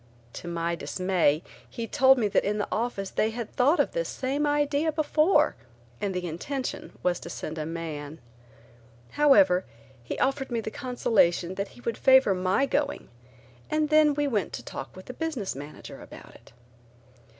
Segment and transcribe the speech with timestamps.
[0.33, 4.09] To my dismay he told me that in the office they had thought of this
[4.09, 5.55] same idea before
[6.01, 8.17] and the intention was to send a man.
[9.11, 9.63] However
[10.03, 13.09] he offered me the consolation that he would favor my going,
[13.69, 16.51] and then we went to talk with the business manager about it.